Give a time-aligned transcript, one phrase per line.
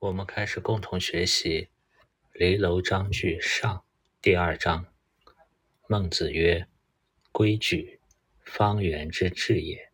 [0.00, 1.62] 我们开始共同学习
[2.32, 3.68] 《离楼章句上》
[4.22, 4.86] 第二章。
[5.88, 6.68] 孟子曰
[7.32, 7.98] ：“规矩，
[8.44, 9.90] 方圆之治也；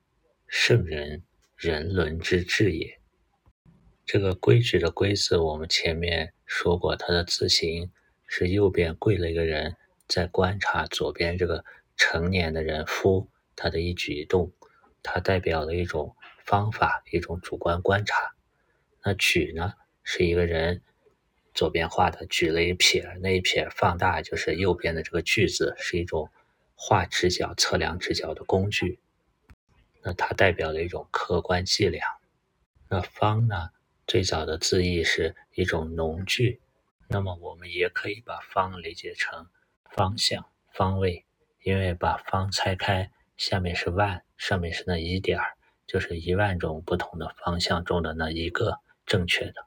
[0.47, 1.23] 圣人，
[1.57, 3.01] 人伦之治也。”
[4.05, 7.91] 这个“规矩”的“规”字，我们前面说过，它的字形
[8.27, 9.75] 是右边跪了一个人，
[10.07, 11.65] 在观察左边这个
[11.97, 14.53] 成年的人夫他的一举一动，
[15.03, 16.15] 它代表了一种
[16.45, 18.35] 方法，一种主观观察。
[19.03, 19.73] 那“举”呢？
[20.05, 20.81] 是一个人
[21.53, 26.31] 左边画的举了一撇，那一撇放大就是右边的这个句子，是一种
[26.77, 29.01] 画直角、测量直角的工具。
[30.03, 32.07] 那它代表了一种客观计量。
[32.89, 33.71] 那方呢？
[34.07, 36.61] 最早的字义是一种农具，
[37.09, 39.49] 那么我们也可以把方理解成
[39.91, 41.25] 方向、方位，
[41.63, 49.65] 因为把方拆开，下面是万，上面是那一点儿，就是一万种不同的方向中的那一个正确的。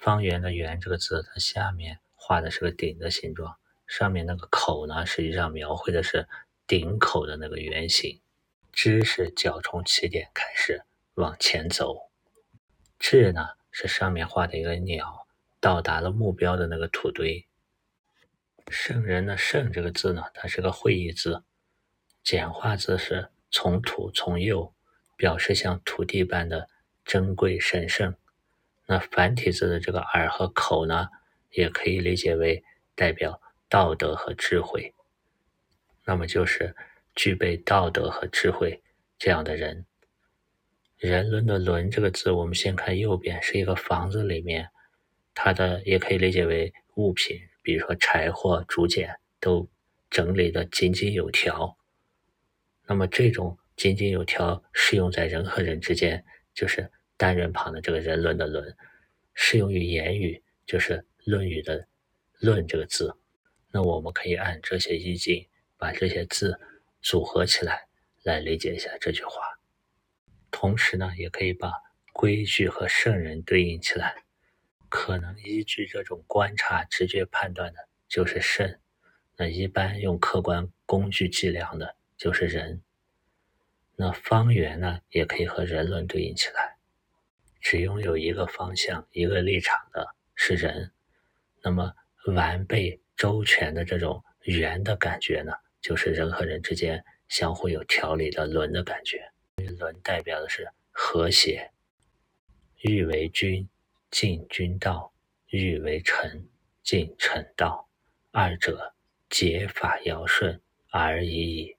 [0.00, 6.26] 方圆的“圆”这个字，它下面画的是个鼎的形状，上面那个口呢，实际上描绘的是
[6.66, 8.18] 鼎口的那个圆形。
[8.72, 10.84] 之是脚从起点开始
[11.14, 12.08] 往前走，
[12.98, 15.26] 至呢是上面画的一个鸟
[15.60, 17.46] 到达了目标的那个土堆。
[18.68, 21.42] 圣人的“圣”这个字呢，它是个会意字，
[22.22, 24.72] 简化字是从土从右，
[25.16, 26.70] 表示像土地般的
[27.04, 28.14] 珍贵神圣。
[28.90, 31.06] 那繁体字的这个耳和口呢，
[31.52, 32.64] 也可以理解为
[32.96, 34.92] 代表道德和智慧。
[36.04, 36.74] 那么就是
[37.14, 38.82] 具备道德和智慧
[39.16, 39.86] 这样的人。
[40.96, 44.68] 人伦的“伦”这个字，我们先看右边是一个房子里面，
[45.34, 49.70] 它的也可以理解为物品，比如说柴火、竹简都
[50.10, 51.78] 整理的井井有条。
[52.88, 56.90] 那么这种井井有条适用在人和人之间，就是。
[57.20, 58.74] 单人旁的这个人伦的伦，
[59.34, 60.94] 适用于言语，就是
[61.26, 61.86] 《论语》的
[62.38, 63.14] 论这个字。
[63.70, 66.58] 那我们可以按这些意境，把这些字
[67.02, 67.88] 组合起来，
[68.22, 69.42] 来理解一下这句话。
[70.50, 71.70] 同时呢，也可以把
[72.14, 74.24] 规矩和圣人对应起来。
[74.88, 78.66] 可能依据这种观察、直觉判断的，就是圣；
[79.36, 82.80] 那一般用客观工具计量的，就是人。
[83.96, 86.69] 那方圆呢，也可以和人伦对应起来。
[87.60, 90.90] 只拥有一个方向、一个立场的是人，
[91.62, 91.94] 那么
[92.26, 99.30] 完备周全的这种圆的感觉呢，就是人和人之间相互有条理的伦的感觉。
[99.78, 101.70] 伦代表的是和谐。
[102.80, 103.68] 欲为君，
[104.10, 105.12] 尽君道；
[105.48, 106.48] 欲为臣，
[106.82, 107.88] 尽臣道。
[108.32, 108.94] 二者，
[109.28, 110.60] 节法尧舜
[110.90, 111.76] 而已矣。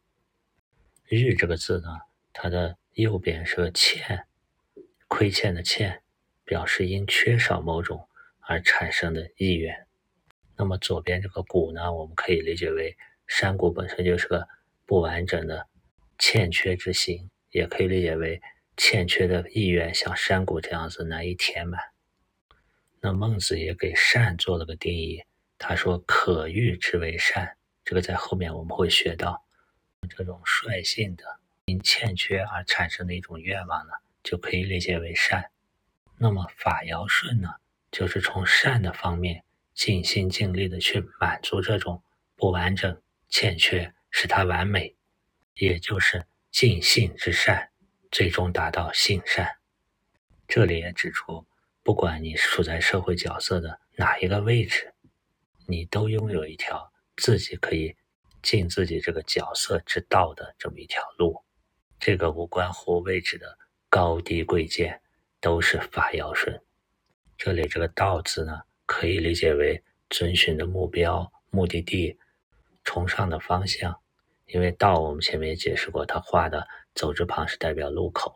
[1.09, 1.87] 欲这个字呢，
[2.31, 4.27] 它的右边是个欠。
[5.13, 6.01] 亏欠的欠，
[6.45, 8.07] 表示因缺少某种
[8.39, 9.85] 而产生的意愿。
[10.55, 12.95] 那么左边这个谷呢，我们可以理解为
[13.27, 14.47] 山谷本身就是个
[14.85, 15.67] 不完整的
[16.17, 18.41] 欠缺之心，也可以理解为
[18.77, 21.81] 欠缺的意愿像山谷这样子难以填满。
[23.01, 25.21] 那孟子也给善做了个定义，
[25.57, 29.43] 他说：“可欲之为善。”这个在后面我们会学到，
[30.09, 31.25] 这种率性的
[31.65, 33.91] 因欠缺而产生的一种愿望呢。
[34.23, 35.51] 就可以理解为善。
[36.17, 37.49] 那么法尧舜呢，
[37.91, 39.43] 就是从善的方面
[39.73, 42.03] 尽心尽力的去满足这种
[42.35, 44.95] 不完整、欠缺，使它完美，
[45.55, 47.71] 也就是尽性之善，
[48.11, 49.57] 最终达到性善。
[50.47, 51.47] 这里也指出，
[51.81, 54.93] 不管你处在社会角色的哪一个位置，
[55.65, 57.95] 你都拥有一条自己可以
[58.43, 61.41] 尽自己这个角色之道的这么一条路。
[61.99, 63.57] 这个无关乎位置的。
[63.91, 65.01] 高低贵贱
[65.41, 66.61] 都是法尧舜。
[67.37, 72.17] 这里这个“道”字呢，可以理解为遵循的目标、目的地、
[72.85, 73.93] 崇尚的方向。
[74.45, 76.65] 因为“道”，我们前面也解释过，它画的
[76.95, 78.33] 走之旁是代表路口，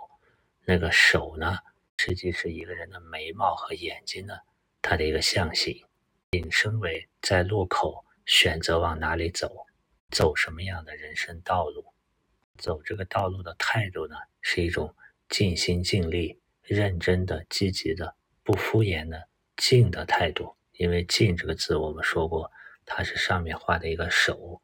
[0.65, 1.57] 那个手呢，
[1.95, 4.41] 实际是一个人的眉毛和眼睛的
[4.81, 5.81] 它的一个象形，
[6.31, 9.65] 引申为在路口选择往哪里走，
[10.11, 11.85] 走什么样的人生道路，
[12.57, 14.93] 走这个道路的态度呢，是一种。
[15.29, 19.27] 尽心尽力、认真的、积极的、不敷衍的
[19.57, 22.51] “尽”的态度，因为“尽”这个字我们说过，
[22.85, 24.61] 它是上面画的一个手，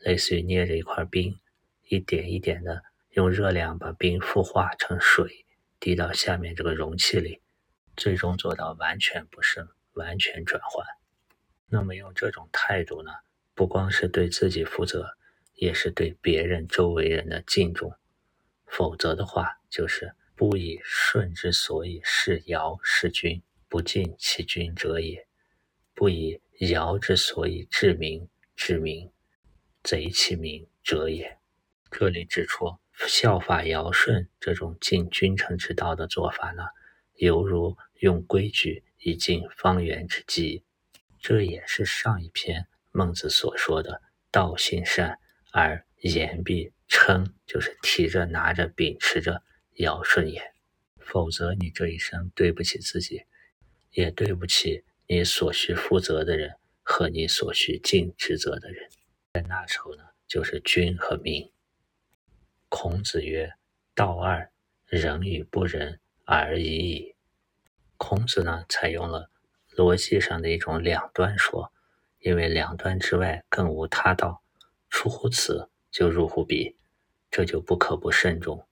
[0.00, 1.38] 类似于捏着一块冰，
[1.88, 5.46] 一点一点的用热量把冰孵化成水，
[5.78, 7.40] 滴到下面这个容器里，
[7.96, 10.84] 最终做到完全不剩、完全转换。
[11.68, 13.10] 那么用这种态度呢，
[13.54, 15.16] 不光是对自己负责，
[15.54, 17.94] 也是对别人、周围人的敬重。
[18.66, 25.26] 否则的话，就是不以舜之所以是尧是君，不敬其君者也。
[25.94, 29.10] 不以尧之所以治民，治民
[29.82, 31.38] 贼其民者也。
[31.90, 32.76] 这里指出，
[33.08, 36.64] 效法尧舜这种敬君臣之道的做法呢，
[37.16, 40.64] 犹如用规矩以尽方圆之计。
[41.18, 45.18] 这也是上一篇孟子所说的“道行善
[45.50, 49.42] 而言必称”，就是提着、拿着、秉持着
[49.74, 50.52] 尧舜也。
[50.98, 53.24] 否则，你这一生对不起自己，
[53.90, 58.88] 也对不起你所需负责的人和你所需尽职责的人。
[59.34, 61.50] 在那时候呢，就是君和民。
[62.68, 63.52] 孔子曰
[63.94, 64.50] ：“道二，
[64.86, 67.14] 仁与不仁而已矣。”
[67.98, 69.30] 孔子呢，采用了
[69.76, 71.72] 逻辑上的一种两端说，
[72.20, 74.42] 因为两端之外更无他道，
[74.88, 76.76] 出乎此就入乎彼，
[77.30, 78.66] 这就不可不慎重。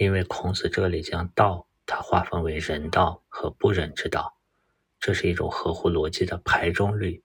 [0.00, 4.34] 因为孔子这里将道，它划分为仁道和不仁之道，
[4.98, 7.22] 这是一种合乎逻辑的排中律。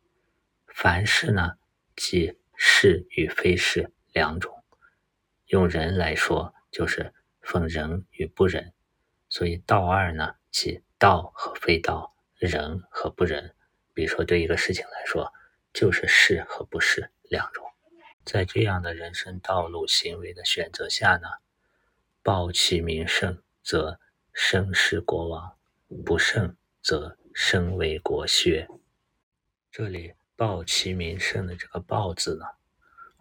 [0.68, 1.54] 凡事呢，
[1.96, 4.62] 即是与非是两种。
[5.46, 8.74] 用人来说，就是分仁与不仁，
[9.30, 13.56] 所以道二呢，即道和非道，仁和不仁。
[13.94, 15.32] 比如说，对一个事情来说，
[15.72, 17.66] 就是是和不是两种。
[18.26, 21.30] 在这样的人生道路、行为的选择下呢，
[22.26, 24.00] 报其名胜，则
[24.34, 25.60] 身是国王；
[26.04, 28.68] 不胜，则身为国削。
[29.72, 32.46] 这里报其名胜的这个“报”字呢，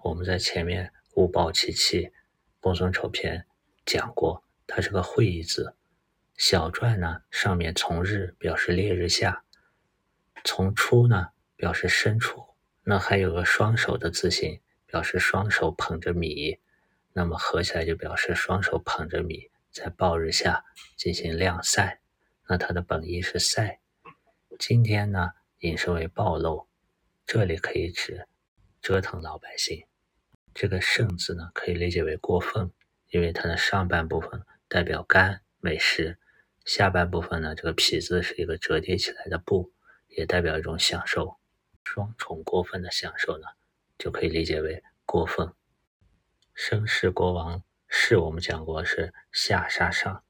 [0.04, 0.90] 我们在前面。
[1.16, 2.10] 勿暴其气，
[2.60, 3.46] 公孙丑篇
[3.84, 5.76] 讲过，它是个会意字。
[6.36, 9.44] 小篆呢，上面从日表示烈日下，
[10.44, 12.42] 从初呢表示深处。
[12.82, 16.58] 那还有个双手的字形，表示双手捧着米，
[17.16, 20.64] 那么合起来就表示双手捧着米在暴日下
[20.96, 22.00] 进行晾晒。
[22.49, 23.81] 那它的本意是晒。
[24.58, 25.31] 今天呢，
[25.61, 26.66] 引申为暴露，
[27.25, 28.26] 这里可以指
[28.82, 29.87] 折腾老百姓。
[30.52, 32.72] 这个“盛”字呢，可以理解为过分，
[33.11, 36.19] 因为它的上半部分代表甘美食，
[36.64, 39.72] 下半部分呢，这个“痞”字是一个折叠起来的布，
[40.08, 41.37] 也代表一种享受。
[41.84, 43.46] 双重过分的享受呢，
[43.99, 45.52] 就可以理解为过分。
[46.54, 50.22] 绅士国王士，我们讲过是下杀上，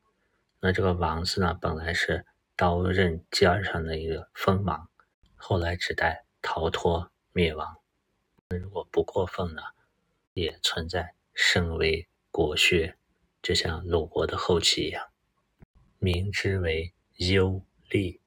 [0.58, 2.24] 那这个“王”字呢，本来是
[2.56, 4.88] 刀刃尖上的一个锋芒，
[5.36, 7.76] 后来指代逃脱灭亡。
[8.48, 9.62] 那如果不过分呢？
[10.32, 12.96] 也存在身为国学，
[13.40, 15.06] 就像鲁国的后期一样。
[15.98, 18.20] 民之为忧利，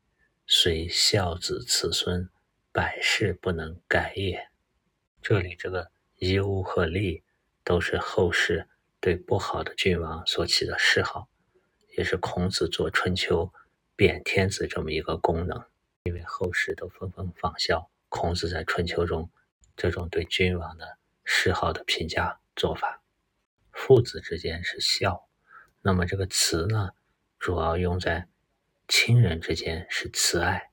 [0.45, 2.29] 虽孝子慈孙，
[2.71, 4.47] 百世不能改也。
[5.21, 7.23] 这里这个忧和利
[7.67, 8.69] 都是后世
[9.01, 11.27] 对不好的君王所起的谥号，
[11.97, 13.51] 也是孔子做春秋
[13.97, 15.65] 贬天子这么一个功能。
[16.05, 19.29] 因为后世都纷纷仿效孔子在春秋中
[19.75, 20.97] 这种对君王的。
[21.25, 23.01] 谥号的评价做法，
[23.73, 25.27] 父子之间是孝，
[25.81, 26.91] 那么这个慈呢，
[27.37, 28.29] 主要用在
[28.87, 30.71] 亲人之间是慈爱，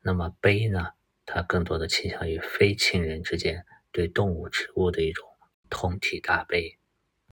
[0.00, 0.92] 那么悲呢，
[1.26, 5.28] 它更多的倾向于非亲人之间对动物、植物的一种
[5.68, 6.78] 同体大悲。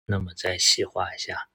[0.06, 1.50] 那么再细化一下，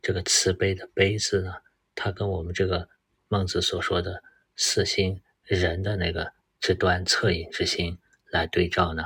[0.00, 1.56] 这个慈悲的悲字呢，
[1.94, 2.88] 它跟我们这个
[3.28, 4.22] 孟子所说的
[4.56, 7.98] 四心人的那个之端恻隐之心
[8.30, 9.04] 来对照呢，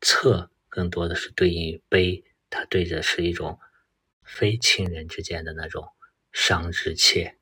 [0.00, 0.48] 恻。
[0.70, 3.58] 更多的是对应于悲，它对着是一种
[4.22, 5.88] 非亲人之间的那种
[6.30, 7.38] 伤之切。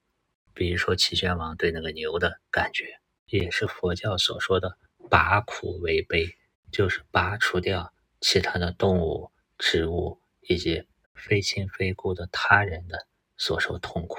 [0.54, 4.78] 比如说齐宣王对那个牛的感觉，也是佛教所说的
[5.10, 6.38] 拔苦为悲，
[6.70, 7.92] 就是拔除掉
[8.28, 13.06] 其他的动物、植物以及非亲非故的他人的
[13.36, 14.18] 所受痛苦。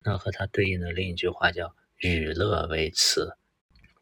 [0.00, 3.36] 那和它对应的另一句话叫与乐为慈，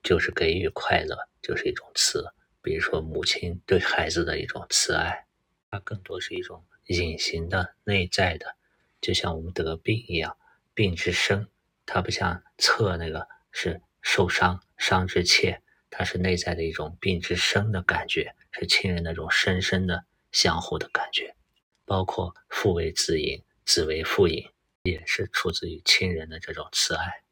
[0.03, 2.33] 就是给予快乐，就是一种慈。
[2.62, 5.27] 比如说，母亲对孩子的一种慈爱，
[5.71, 8.57] 它更多是一种隐形的、内在的，
[9.03, 10.35] 就像我们得病一样，
[10.73, 11.47] 病之深，
[11.85, 15.61] 它不像侧那个是受伤、伤之切，
[15.91, 21.35] 它是内在的一种病之深的感觉，是亲人那种深深的相互的感觉。
[21.85, 24.49] 包括父为子隐，子为父隐，
[24.85, 27.25] 也是出自于亲人的这种慈爱。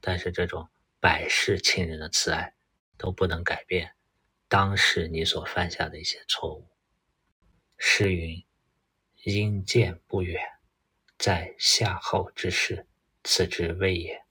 [0.00, 0.68] 但是这种
[1.00, 2.54] 百世亲人的慈爱
[2.96, 3.94] 都不能改变。
[4.48, 6.68] 当时你所犯下的一些错误。
[7.76, 8.44] 诗云
[9.24, 10.40] ：“因见不远，
[11.18, 12.86] 在夏后之时，
[13.24, 14.22] 此之谓也。”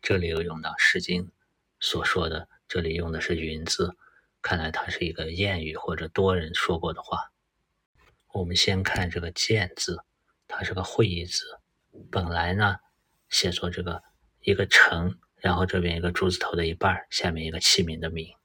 [0.00, 1.24] 这里又用到《诗经》
[1.80, 3.96] 所说的，这里用的是“云”字，
[4.48, 7.30] 看来它是一个谚语或者多人说过的话。
[8.32, 10.02] 我们先看这个“见”字，
[10.46, 11.44] 它是个会意字，
[12.10, 12.76] 本来呢
[13.28, 14.02] 写作这个
[14.40, 18.36] 一个城，然后这边一个竹字头的一半，下面一个器皿的皿。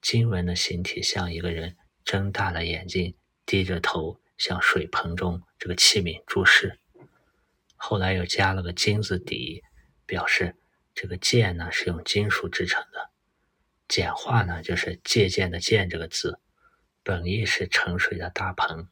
[0.00, 1.76] 经文的形体像一个人
[2.06, 3.14] 睁大了眼睛，
[3.44, 6.80] 低着头向水盆中这个器皿注视。
[7.76, 9.62] 后来又加了个金字底，
[10.06, 10.56] 表示
[10.94, 13.11] 这个剑呢是用金属制成的。
[13.92, 16.40] 简化呢就是借鉴的鉴这个字，
[17.02, 18.88] 本意是盛水的大盆，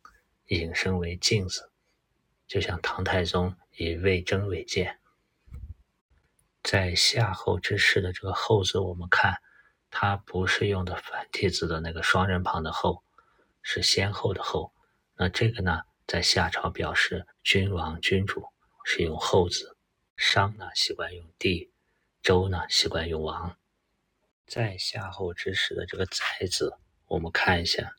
[0.49, 1.71] 引申为镜子，
[2.47, 4.99] 就像唐太宗以魏征为鉴。
[6.62, 9.40] 在夏后之势的这个后字，我们看
[9.90, 13.02] 它不是用的繁体字的那个双人旁的后，
[13.62, 14.75] 是先后的后。
[15.16, 18.45] 那这个呢，在夏朝表示君王君主。
[18.85, 19.76] 是用后字，
[20.16, 21.71] 商呢习惯用帝，
[22.23, 23.59] 周呢习惯用王。
[24.50, 26.75] 在夏后之时的这个才字，
[27.07, 27.95] 我们看一下，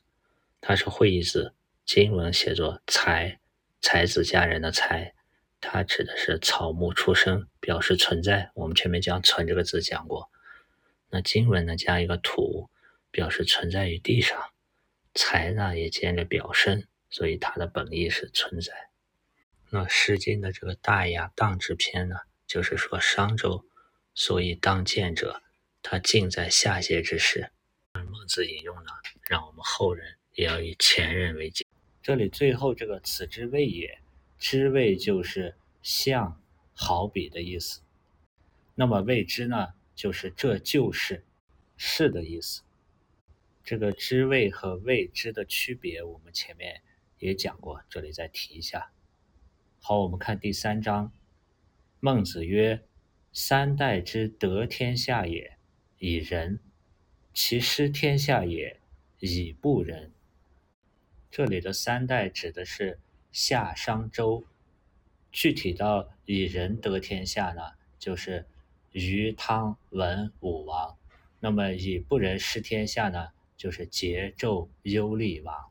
[0.60, 1.54] 它是会意字，
[1.86, 3.40] 经文写作才，
[3.80, 5.14] 才子佳人的才，
[5.62, 8.50] 它指的是草木出生，表示存在。
[8.52, 10.30] 我们前面讲存这个字讲过，
[11.08, 12.68] 那经文呢加一个土，
[13.10, 14.38] 表示存在于地上，
[15.14, 18.90] 才呢也兼着表身，所以它的本意是存在。
[19.70, 22.16] 那《诗经》的这个《大雅·荡之篇》呢，
[22.46, 23.64] 就是说商周，
[24.14, 25.41] 所以当见者，
[25.82, 27.50] 他尽在下界之时。
[27.94, 28.90] 孟子引用呢，
[29.28, 31.66] 让我们后人也要以前人为鉴。
[32.02, 33.98] 这里最后这个“此之谓也
[34.38, 36.40] ”，“之谓”就是像、
[36.74, 37.82] 好比的意思。
[38.74, 41.24] 那么“谓之”呢，就是这就是
[41.76, 42.62] 是的意思。
[43.62, 46.82] 这个“之谓”和“谓之”的区别，我们前面
[47.18, 48.90] 也讲过，这里再提一下。
[49.80, 51.12] 好，我们看第三章。
[52.00, 52.82] 孟子曰
[53.32, 55.56] ：“三代之得天下也，
[56.04, 56.58] 以仁；
[57.32, 58.80] 其失天下也，
[59.20, 60.10] 以不仁。”
[61.30, 62.98] 这里的三代指的是
[63.30, 64.44] 夏、商、周。
[65.30, 67.62] 具体到以仁得天下呢，
[68.00, 68.48] 就是
[68.90, 70.98] 禹、汤、文武王。
[71.38, 75.70] 那么以不仁失天下呢，就是桀、纣、幽厉王。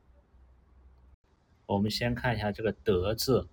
[1.65, 3.49] 我们先看一下这个“德”字。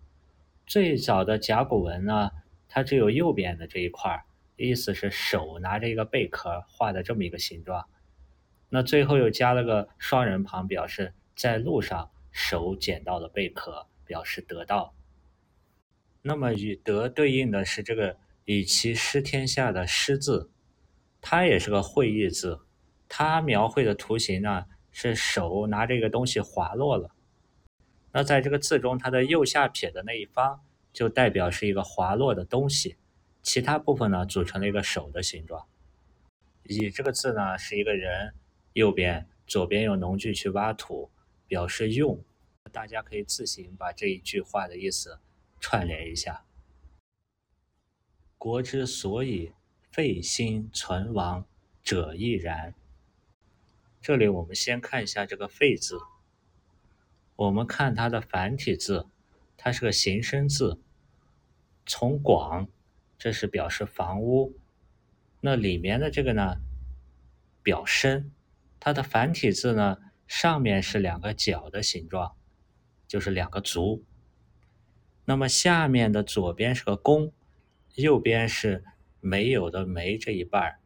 [0.65, 2.31] 最早的甲骨文呢，
[2.69, 4.25] 它只有右边的这一块儿
[4.59, 7.88] 意思是手拿着一个贝壳画的这么一个形状。
[8.69, 14.95] 那最后又加了个双人旁，表示在路上手捡到了贝壳，表示得到。
[16.21, 20.50] 那么与德对应的是这个以其失天下的失字，
[21.23, 22.61] 它也是个会意字，
[23.09, 27.11] 它描绘的图形呢是手拿着一个东西滑落了。
[28.12, 30.61] 那在这个字中，它的右下撇的那一方
[30.93, 32.97] 就代表是一个滑落的东西，
[33.49, 35.67] 其他部分呢组成了一个手的形状。
[36.64, 38.35] 以这个字呢是一个人，
[38.75, 41.11] 右边、左边用农具去挖土，
[41.47, 42.23] 表示用。
[42.71, 45.19] 大家可以自行把这一句话的意思
[45.59, 46.45] 串联一下。
[48.37, 49.55] 国之所以
[49.90, 51.47] 废兴存亡
[51.83, 52.75] 者亦然。
[54.02, 55.99] 这里我们先看一下这个“废”字。
[57.37, 59.07] 我们看它的繁体字，
[59.57, 60.78] 它是个形声字。
[61.87, 62.69] 从广，
[63.19, 64.57] 这是表示房屋。
[65.41, 66.61] 那里面的这个呢，
[67.63, 68.31] 表身。
[68.81, 69.99] 它的繁体字呢，
[70.29, 72.37] 上面是两个脚的形状，
[73.09, 74.05] 就是两个足。
[75.25, 77.33] 那么下面的左边是个弓，
[77.97, 78.85] 右边是
[79.21, 80.79] 没有的没这一半儿，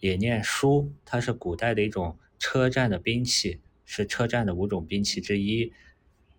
[0.00, 0.92] 也念书。
[1.04, 5.72] 它是古代的一种车站的兵器，是车站的五种兵器之一。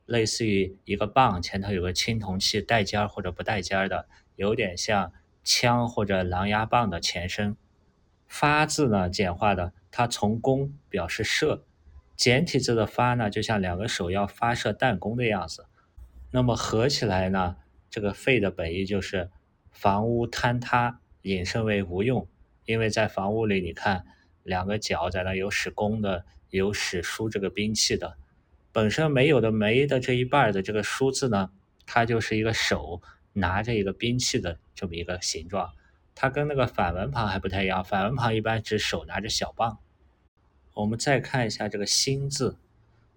[0.08, 5.14] 类似于一个棒，前头有个青铜器，带尖儿或者不带尖儿的，有点像
[5.48, 7.56] 枪或者狼牙棒的前身。
[8.28, 11.64] 发字呢，简化的，它从弓表示射，
[12.18, 15.68] 简体字的发呢，就像两个手要发射弹弓的样子。
[16.32, 17.56] 那么合起来呢，
[17.90, 19.32] 这个废的本意就是
[19.72, 22.28] 房屋坍塌，引申为无用。
[22.66, 24.04] 因为在房屋里，你看
[24.44, 28.18] 两个脚在那有使弓的，有使书这个兵器的。
[28.74, 31.52] 本身没有的没的这一半的这个“书”字呢，
[31.86, 33.02] 它就是一个手
[33.38, 35.74] 拿着一个兵器的这么一个形状。
[36.14, 39.78] 它跟那个反文旁还不太一样，反文旁一般指手拿着小棒。
[40.74, 42.58] 我们再看一下这个“兴”字，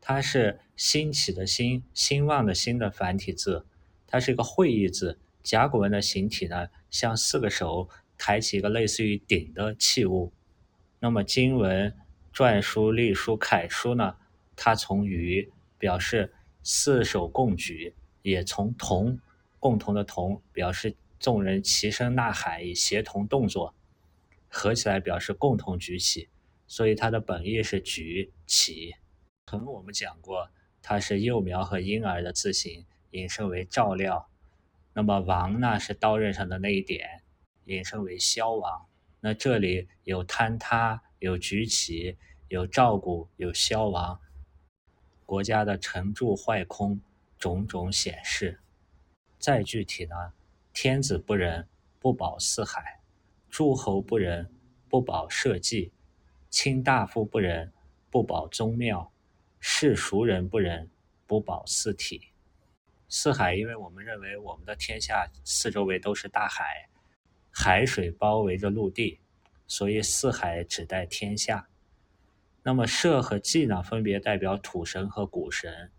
[0.00, 3.67] 它是兴起的兴，兴旺的兴的繁体字，
[4.07, 5.19] 它是一个会意字。
[5.43, 10.33] 甲骨文的形体呢，像四个手抬起一个类似于鼎的器物。
[10.99, 11.95] 那么经文、
[12.35, 14.17] 篆书、隶书、楷书呢？
[14.55, 19.19] 它从“于”表示四手共举，也从“同”
[19.61, 23.75] 共同的“同”表示众人齐声呐喊以协同动作，
[24.49, 26.29] 合起来表示共同举起，
[26.67, 28.95] 所以它的本意是举起。
[29.47, 30.50] 同我们讲过，
[30.81, 34.31] 它是幼苗和婴儿的字形，引申为照料。
[34.95, 37.23] 那么“王”呢是刀刃上的那一点，
[37.67, 38.87] 引申为消亡。
[39.21, 42.17] 那这里有坍塌，有举起，
[42.49, 44.19] 有照顾，有消亡，
[45.26, 47.00] 国家的沉住坏空，
[47.38, 48.61] 种种显示。
[49.40, 50.14] 再具体呢，
[50.75, 51.66] 天子不仁，
[51.99, 53.00] 不保四海；
[53.49, 54.47] 诸侯不仁，
[54.87, 55.90] 不保社稷；
[56.50, 57.73] 卿大夫不仁，
[58.11, 59.11] 不保宗庙；
[59.59, 60.90] 世俗人不仁，
[61.26, 62.28] 不保四体。
[63.09, 66.90] 四海，因为我们认为我们的天下四周围都是大海，
[67.50, 69.20] 海水包围着陆地，
[69.66, 71.66] 所以四海指代天下。
[72.62, 75.90] 那么社和稷呢，分别代表土神和谷神。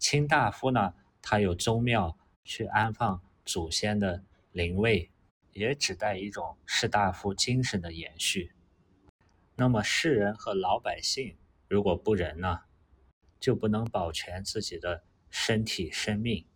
[0.00, 2.18] 卿大夫呢，他有宗庙。
[2.46, 4.22] 去安放祖先的
[4.52, 5.10] 灵位，
[5.52, 8.52] 也指代一种士大夫精神的延续。
[9.56, 11.36] 那么世人和老百姓
[11.68, 12.60] 如果不仁呢，
[13.40, 16.46] 就不能保全自己的身体生命。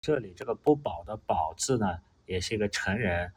[0.00, 3.32] 这里这个不保的保字呢，也是一个成人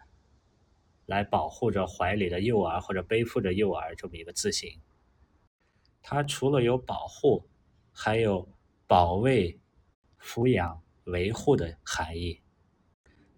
[1.05, 4.79] 来保护着怀里的幼儿或者背负着幼儿这么一个字形。
[6.03, 7.47] 它除了有保护，
[7.91, 8.47] 还有
[8.85, 9.59] 保卫、
[10.21, 10.84] 抚养。
[11.05, 12.41] 维护的含义。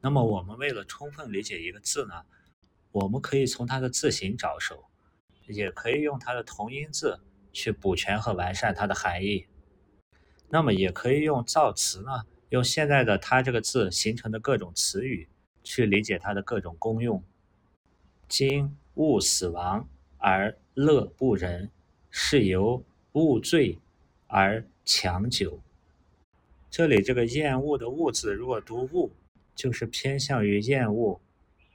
[0.02, 2.26] 那么，我们为了充分理解一个字呢，
[2.92, 4.86] 我们可以从它的字形着手，
[5.48, 7.20] 也可以用它的同音字
[7.52, 9.48] 去补全和完善它的含义。
[10.50, 15.28] 那么，也可以用造词呢，用现在的它这个字形成的各种词语
[15.64, 17.24] 去理解它的各种功用。
[18.30, 21.70] 今勿死亡而乐不仁，
[22.10, 22.84] 是由
[23.14, 23.80] 勿罪
[24.28, 25.62] 而强久。
[26.78, 29.10] 这里这个厌恶的恶字，如果读恶，
[29.56, 31.20] 就是偏向于厌恶、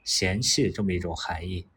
[0.05, 1.67] 嫌弃这么一种含义。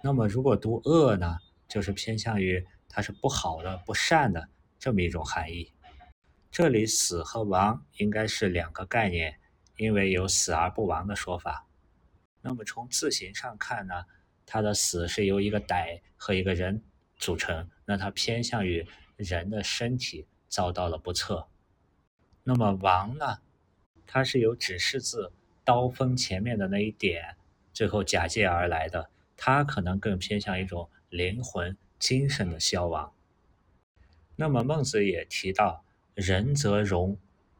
[0.00, 1.36] 那么如果读恶呢，
[1.68, 4.48] 就是偏向于它是不好的、不善的
[4.78, 5.70] 这么一种含义。
[6.50, 9.38] 这里死和亡应该是两个概念，
[9.76, 11.66] 因为有死而不亡的说法。
[12.40, 14.06] 那么从字形上看呢，
[14.46, 16.82] 它的死是由一个歹和一个人
[17.18, 18.86] 组成，那它偏向于
[19.18, 21.46] 人的身体遭到了不测。
[22.44, 23.38] 那么亡呢？
[24.06, 25.32] 它是由指示字
[25.64, 27.36] 刀锋前面的那一点，
[27.72, 29.08] 最后假借而来的。
[29.36, 33.12] 它可能更偏向一种灵魂、精神的消亡。
[34.36, 37.16] 那么孟子也提到：仁则荣，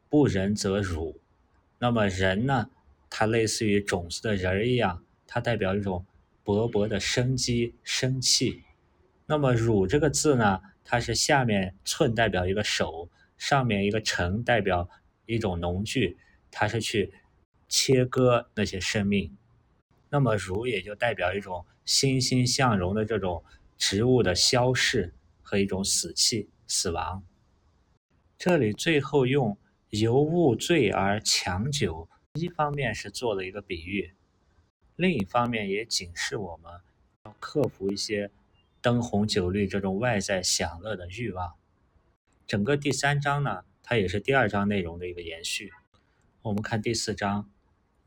[0.09, 1.21] 不仁则辱。
[1.79, 2.71] 那么仁呢？
[3.09, 6.07] 它类似于种子的仁儿一样，它代表一种
[6.45, 8.63] 勃勃的生机、生气。
[9.27, 10.61] 那么辱这个字呢？
[10.85, 13.09] 它是下面寸代表一个手。
[13.43, 14.89] 上面一个成代表
[15.27, 16.17] 一种农具，
[16.49, 17.13] 它是去
[17.69, 19.37] 切割那些生命。
[20.11, 23.43] 那么儒也就代表一种欣欣向荣的这种
[23.77, 27.25] 植物的消逝和一种死气、死亡。
[28.39, 29.59] 这里最后用
[29.91, 34.13] 由物醉而强酒，一方面是做了一个比喻，
[34.95, 36.73] 另一方面也警示我们
[37.25, 38.31] 要克服一些
[38.81, 41.55] 灯红酒绿这种外在享乐的欲望。
[42.47, 45.71] 整个第三章呢，它也是第二章内容的一个延续。
[46.43, 47.51] 我们看第四章，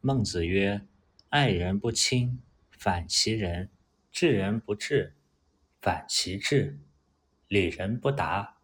[0.02, 0.82] 孟子曰
[1.30, 3.70] ：“爱人不亲，反其仁；
[4.12, 5.16] 治人不治，
[5.82, 6.78] 反其智；
[7.48, 8.58] 礼人不达，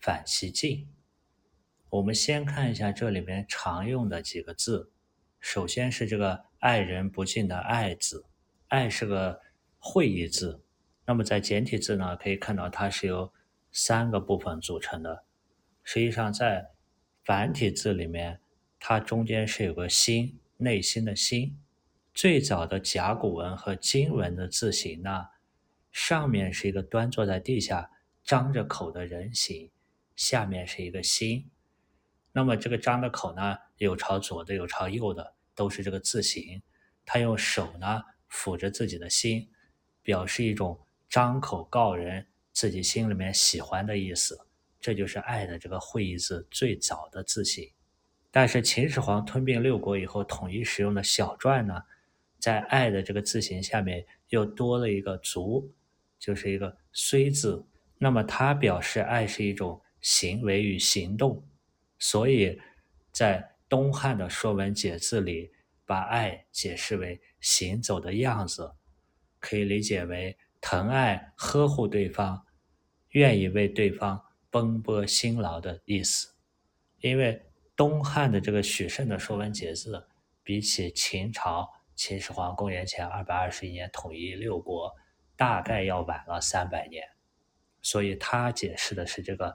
[0.00, 0.88] 反其敬。”
[1.90, 4.90] 我们先看一下这里面常用的几个字。
[5.40, 8.24] 首先是这个“爱人不敬”的“爱”字
[8.68, 9.40] ，“爱”是个
[9.78, 10.62] 会意字。
[11.06, 13.32] 那么在简体字呢，可以看到它是由
[13.80, 15.22] 三个部分组成的。
[15.84, 16.72] 实际上，在
[17.24, 18.40] 繁体字里面，
[18.80, 21.56] 它中间是有个心，内心的心。
[22.12, 25.28] 最早的甲骨文和金文的字形呢，
[25.92, 27.88] 上面是一个端坐在地下、
[28.24, 29.70] 张着口的人形，
[30.16, 31.48] 下面是一个心。
[32.32, 36.60] 那么这个张的口呢，有朝左的，有朝右的，都是这个字形。
[37.06, 39.48] 他用手呢抚着自己的心，
[40.02, 42.26] 表示一种张口告人
[42.58, 44.36] 自己心里面喜欢的意思。
[44.80, 47.70] 这就是“爱”的这个会意字最早的字形，
[48.32, 51.80] 但是秦始皇吞并六国以后，统一使用的小篆呢，
[52.40, 55.72] 在“爱”的这个字形下面又多了一个“足”，
[56.18, 57.64] 就是一个“虽”字。
[57.96, 61.46] 那么它表示爱是一种行为与行动，
[61.96, 62.60] 所以
[63.12, 65.52] 在东汉的《说文解字》里，
[65.86, 68.72] 把爱解释为行走的样子，
[69.38, 72.44] 可以理解为疼爱、呵护对方，
[73.18, 74.24] 愿意为对方。
[74.50, 76.34] 奔波辛劳的意思，
[77.00, 77.44] 因为
[77.76, 79.94] 东汉的这个许慎的《说文解字》，
[80.42, 84.96] 比起秦朝秦始皇公元前二百二十一年统一六国，
[85.36, 87.06] 大概要晚了三百年，
[87.82, 89.54] 所以他解释的是这个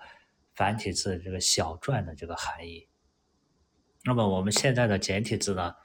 [0.54, 2.88] 繁体字这个小篆的这个含义。
[4.06, 5.76] 那么我们现在的简体字呢，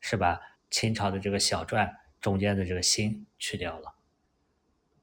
[0.00, 3.94] 是把秦朝的这个小篆中间的这个心去掉了。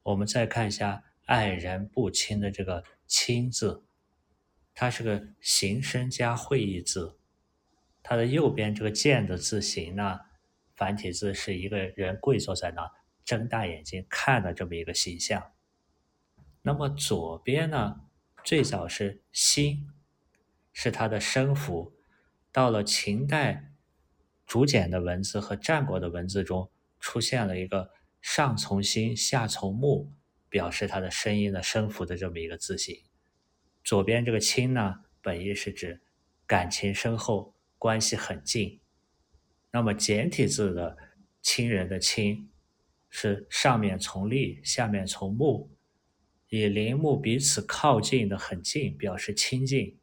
[0.02, 3.84] 我们再看一下“爱人不亲”的这个“亲”字，
[4.74, 7.18] 它是个形声加会意字。
[8.02, 10.20] 它的右边这个“见”的字形呢，
[10.74, 12.90] 繁体字是一个人跪坐在那，
[13.26, 15.52] 睁大眼睛看的这么一个形象。
[16.62, 18.00] 那么左边呢，
[18.42, 19.86] 最早是“心”，
[20.72, 21.94] 是它的声符。
[22.50, 23.74] 到了秦代，
[24.46, 27.90] 竹简的文字和战国的文字中出现了一个
[28.22, 30.14] 上从心，下从目，
[30.48, 33.04] 表示它的声音的声符的这么一个字形。
[33.84, 36.00] 左边这个“亲”呢，本意是指
[36.46, 37.54] 感情深厚。
[37.80, 38.80] 关系很近，
[39.70, 40.98] 那么简体字的
[41.40, 42.50] 亲人的亲，
[43.08, 45.70] 是上面从立，下面从木，
[46.48, 49.96] 以林木彼此靠近的很近，表示亲近。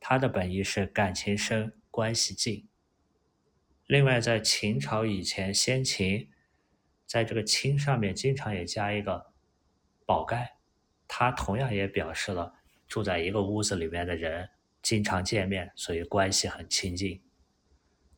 [0.00, 2.66] 它的本意是感情深，关系近。
[3.86, 6.28] 另外，在秦朝以前，先秦
[7.06, 9.32] 在这个亲上面经常也加一个
[10.08, 10.56] 宝盖，
[11.06, 12.54] 它同样也表示了
[12.86, 14.48] 住在一个屋子里面的人。
[14.80, 17.22] 经常见面，所以关系很亲近。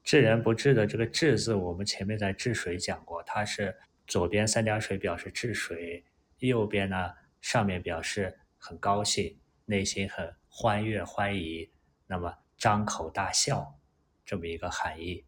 [0.04, 3.76] 治人不治的这个“治”字，我们前面在治水讲过，它是
[4.06, 6.04] 左边三点水表示治水，
[6.38, 11.68] 右边呢上面表示很高兴，内心很欢悦欢愉，
[12.06, 13.80] 那么张口大笑
[14.24, 15.24] 这么一个含义。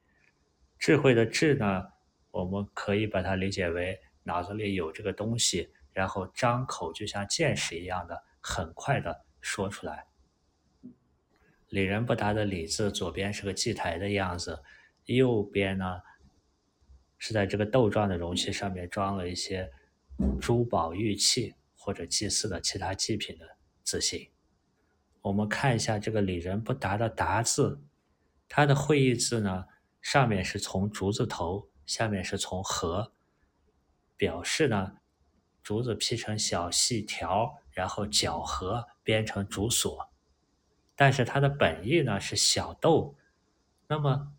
[0.79, 1.89] 智慧的“智”呢，
[2.31, 10.07] 我们可以把它理解为脑子里有这个东西，然后张口就像箭矢一样的很快的说出来。
[11.69, 14.63] 李仁不达的“李”字，左边是个祭台的样子，
[15.07, 16.03] 右边呢
[17.17, 19.71] 是在这个豆状的容器上面装了一些
[20.41, 24.31] 珠宝玉器或者祭祀的其他祭品的字形。
[25.23, 27.81] 我们看一下这个李仁不达的“达”字，
[28.49, 29.67] 它的会意字呢，
[30.03, 33.13] 上面是从竹字头，下面是从禾，
[34.17, 34.99] 表示呢
[35.63, 40.11] 竹子劈成小细条，然后绞合编成竹索。
[40.95, 43.17] 但是它的本意呢是小豆，
[43.87, 44.33] 那么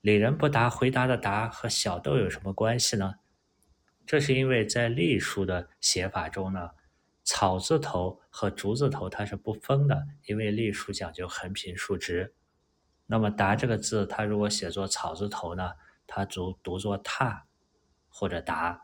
[0.00, 3.14] 李仁不答回答的答和小豆有什么关系呢？
[4.06, 6.70] 这是因为在隶书的写法中呢，
[7.22, 12.34] 草字头和竹字头它是不分的，因为隶书讲究横平竖直。
[13.06, 15.72] 那么答这个字，它如果写作草字头呢，
[16.06, 17.46] 它读读作踏
[18.08, 18.82] 或者答。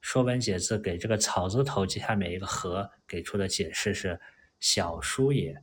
[0.00, 4.20] 说文解字给这个草字头及下面一个禾给出的解释是
[4.58, 5.62] 小书也。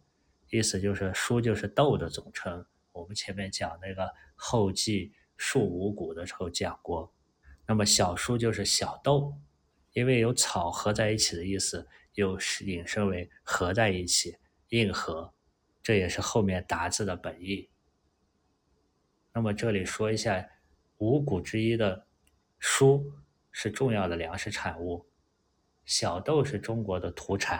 [0.50, 2.66] 意思就是“书”就是豆的总称。
[2.94, 7.14] 我们前面讲那个后继树五谷的时候讲过。
[7.66, 9.34] 那么小书就是小豆，
[9.92, 14.38] 因为有草合在一起的意思，又是引申为合在一起，
[14.70, 15.34] 硬合。
[15.84, 17.70] 这也是后面答字的本意。
[19.34, 20.48] 那么这里说一下，
[20.98, 22.08] 五谷之一的
[22.62, 23.04] 黍
[23.60, 25.08] 是重要的粮食产物，
[25.84, 27.60] 小豆是中国的土产。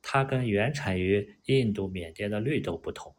[0.00, 3.12] 它跟原产于印度、缅甸的绿豆不同。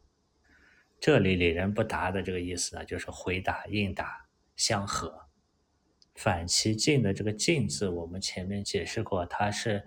[0.97, 5.27] 这里“李人不答”的这个意思呢，就是回答、应答相合。
[6.15, 9.85] 反其境的这个“境”字，我们前面解释过，它是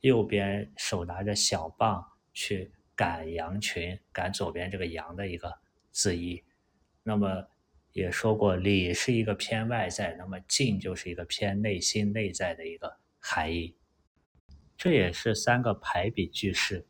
[0.00, 5.50] 右边手拿着小棒去赶羊群，赶左边这个羊的一个
[5.92, 6.44] 字义。
[7.02, 7.48] 那么
[7.92, 13.76] 也说过，“礼”是一个偏外在，那么“敬”就是一个偏内心内在的一个含义。
[14.76, 16.86] 这也是三个排比句式，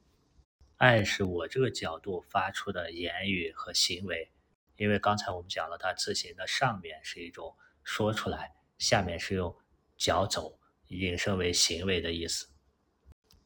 [0.76, 4.30] 爱是我这个角度发出的言语和行为，
[4.76, 9.54] 因为刚才我们讲了，它字形的上面是一种说出来，下面是用
[9.96, 12.48] 脚走，引申为行为的意思。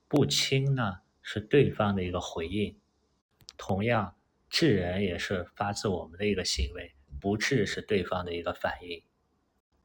[0.08, 2.78] 不亲呢，是对方的一个回应，
[3.56, 4.14] 同样，
[4.48, 9.02] 智人也是发自我们的一个行为，不治是对方的一个反应，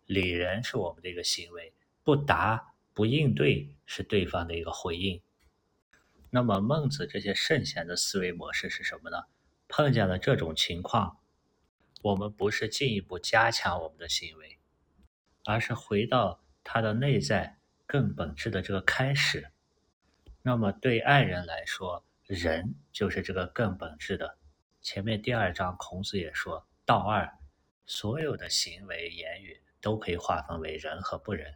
[0.05, 2.67] 理人是我们的一个行为，不答。
[2.93, 5.21] 不应对是对方的一个回应。
[6.29, 9.23] 那么孟子这些圣贤的思维模式是什么呢？
[9.69, 11.17] 碰见了这种情况，
[12.01, 14.59] 我们不是进一步加强我们的行为，
[15.45, 19.49] 而是回到他的内在更本质的这个开始。
[20.41, 24.37] 那么对爱人来说，仁就是这个更本质的。
[24.81, 27.37] 前面第二章孔子也说道二，
[27.85, 31.55] 所有的行为言语都可以划分为仁和不仁。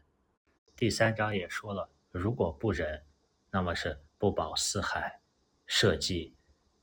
[0.76, 3.04] 第三章也说了，如果不仁，
[3.50, 5.20] 那么是不保四海、
[5.66, 6.36] 社稷、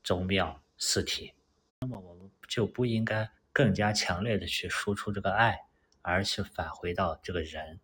[0.03, 1.33] 宗庙、四体，
[1.79, 5.65] 那么我们就不应该更加强烈的去输出这个爱，
[6.01, 7.79] 而是返回到这个人。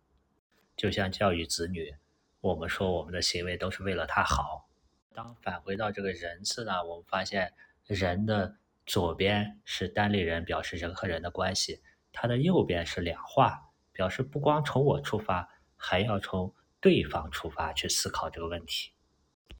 [0.76, 1.96] 就像教育子女，
[2.40, 4.68] 我们说我们的行为都是为了他好。
[5.12, 7.52] 当返回到这个人字呢，我们发现
[7.86, 8.56] 人的
[8.90, 13.68] 左边是单立人，表示人和人的关系；它的右边是两画。
[13.92, 18.92] 表示不光从我出发，还要从对方出发去思考这个问题，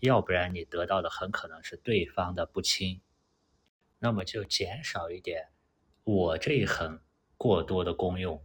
[0.00, 3.02] 要不然你得到的很可能是对方的不亲，
[4.00, 5.50] 那么就减少一点
[6.02, 7.00] 我这一横
[7.36, 8.42] 过多的功用，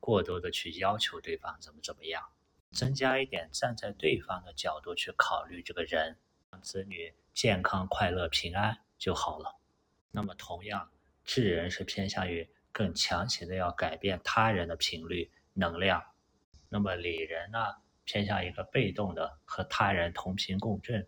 [0.00, 2.24] 过多的去要求对方怎么怎么样，
[2.72, 6.18] 增加一点站在对方的角度去考虑这个人，
[6.50, 9.60] 让子女健康快乐平安就好了。
[10.14, 10.88] 那么同样，
[11.24, 12.48] 智人是偏向于。
[12.76, 16.02] 更强行的要改变他人的频率能量，
[16.68, 17.58] 那么理人呢，
[18.02, 21.06] 偏向一个被动的和他人同频共振。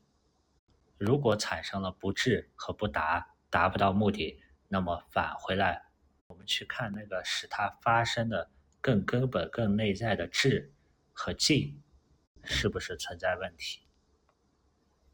[0.96, 5.86] 如果产生了不智和不达，达不到目的，那么返回来，
[6.28, 8.48] 我们去看那个使它发生的
[8.80, 10.72] 更根本、更内在的智
[11.12, 11.82] 和静，
[12.44, 13.85] 是不是存在问题？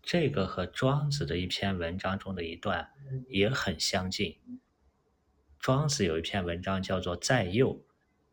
[0.02, 2.90] 这个和庄子的一篇文章中的一段
[3.28, 4.36] 也很相近。
[5.60, 7.76] 庄子有一篇文章叫做《在右》，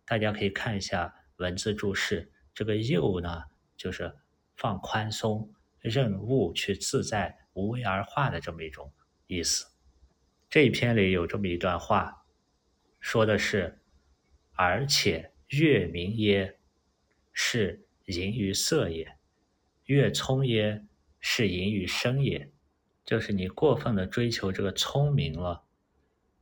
[0.03, 2.31] 大家可以看一下文字注释。
[2.55, 3.43] 这个“右”呢，
[3.77, 4.11] 就是
[4.57, 8.91] 放宽松、任物去自在、无为而化的这么一种
[9.27, 9.67] 意思。
[10.49, 12.25] 这一篇里有这么一段话，
[12.99, 13.79] 说的是
[14.57, 16.59] ：“而且月明耶，
[17.31, 19.05] 是淫于色也；
[19.85, 20.83] 月聪耶，
[21.19, 22.51] 是淫于声也。”
[23.05, 25.63] 就是你过分的追求这个聪明了，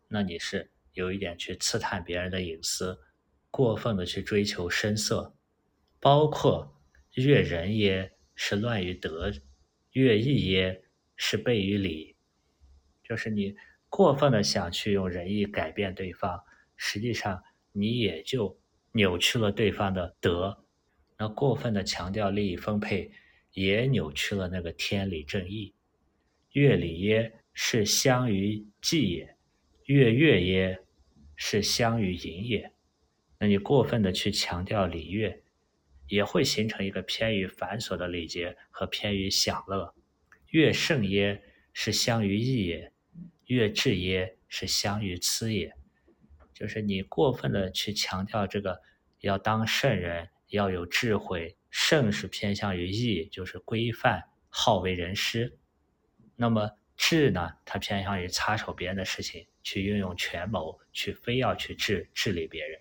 [0.08, 0.72] 那你是。
[0.94, 3.00] 有一点去刺探别人的隐私，
[3.52, 5.36] 过分的去追求声色，
[6.00, 6.82] 包括
[7.14, 9.32] 悦人耶是乱于德，
[9.92, 10.82] 悦义耶
[11.16, 12.16] 是悖于礼，
[13.04, 13.56] 就是你
[13.90, 16.44] 过分的想去用仁义改变对方，
[16.76, 18.60] 实际上你也就
[18.94, 20.66] 扭曲了对方的德。
[21.16, 23.12] 那过分的强调利益分配，
[23.54, 25.74] 也扭曲了那个天理正义。
[26.52, 29.36] 乐礼耶是相于祭也，
[29.86, 30.84] 乐乐耶。
[31.40, 32.72] 是相于淫也，
[33.38, 35.44] 那你过分的去强调礼乐，
[36.08, 39.94] 也会形成一个偏于繁琐的礼节和偏于享乐。
[40.50, 42.92] 乐圣耶是相于义也，
[43.46, 45.76] 乐智耶是相于痴也。
[46.56, 48.82] 就是你过分的去强调这个
[49.20, 55.58] 要当圣人，要有智慧，圣是偏向于义，就是规范，好为人师。
[56.36, 59.48] 那么智呢，它偏向于插手别人的事情。
[59.64, 62.80] 去运用权谋，去非要去治治理别人。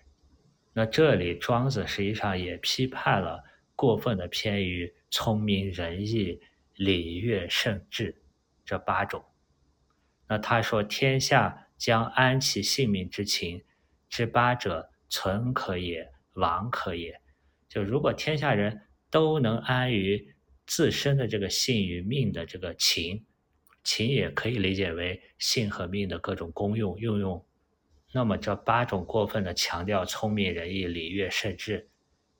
[0.71, 3.43] 那这里庄子实际上也批判了
[3.75, 6.39] 过分的偏于聪明、仁义、
[6.75, 8.23] 礼乐、圣智
[8.63, 9.25] 这八种。
[10.29, 13.61] 那他说：“天下将安其性命之情
[14.07, 17.19] 之八者，存可也，亡可也。”
[17.69, 23.25] 就如果天下人都能安于自身的这个性与命的这个情。
[23.83, 27.45] 情也可以理解为性和命的各种功用运用，
[28.11, 31.87] 那么这八种过分的强调聪明、仁义、礼乐、甚至，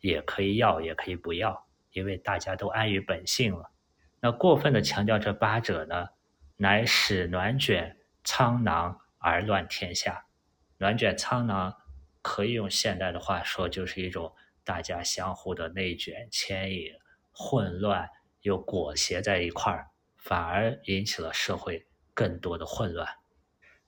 [0.02, 3.72] 也可以要，也可以不要，因为大家都安于本性了。
[4.20, 6.10] 那过分的强调这八者呢，
[6.58, 10.26] 乃使暖卷苍囊而乱天下。
[10.78, 11.74] 暖卷苍囊
[12.22, 14.36] 可以用现代的话说，就是一种
[14.68, 16.92] 大家相互的内卷、牵引、
[17.32, 18.10] 混乱
[18.42, 19.88] 又裹挟在一块儿。
[20.18, 23.08] 反而引起了社会更多的混乱。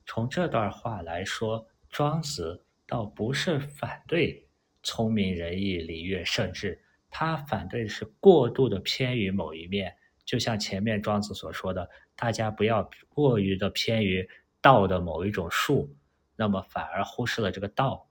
[0.06, 4.48] 从这段话来说，庄子倒不是反对
[4.82, 9.94] 聪明、仁义、礼乐、圣智，他反对的是过度的偏于某一面。
[10.24, 14.26] 就像前面庄子所说的，大家不要过于的偏于
[14.62, 15.94] 道的某一种术，
[16.36, 18.09] 那么反而忽视了这个道。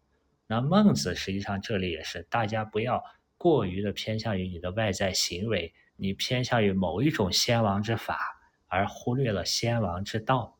[0.51, 3.03] 那孟子实际上这里也是，大家不要
[3.37, 5.71] 过于的偏向于你的外在行为。
[5.95, 8.17] 你偏向于某一种先王之法，
[8.65, 10.57] 而忽略了先王之道。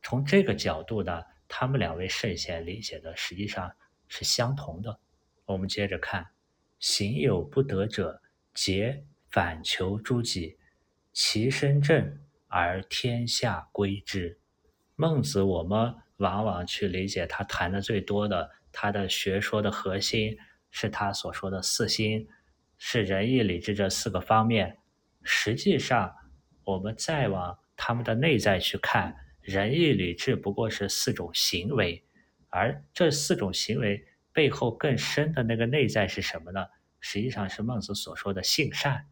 [0.00, 3.72] 从这个角度呢，他们两位圣贤理解的实际上
[4.06, 5.00] 是相同的。
[5.44, 6.24] 我们接着看：
[6.78, 8.22] 行有不得者，
[8.54, 10.56] 皆反求诸己，
[11.12, 14.38] 其身正而天下归之。
[14.94, 20.36] 孟子，我们往往去理解他谈的最多的，他的学说的核心
[20.70, 22.26] 是他所说的四心，
[22.78, 24.78] 是仁义礼智这四个方面。
[25.22, 26.12] 实际上，
[26.64, 32.02] 我们再往他们的内在去看，仁义礼智不过是四种行为，
[32.48, 36.66] 而这四种行为背后更深的那个内在是什么呢？
[37.00, 39.06] 实际上是孟子所说的性善，